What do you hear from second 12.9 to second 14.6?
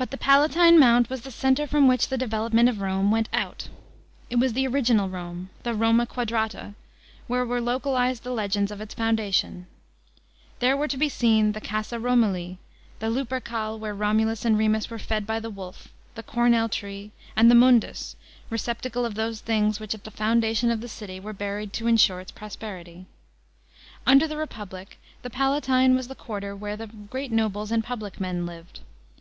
the Lupercal where Homulus and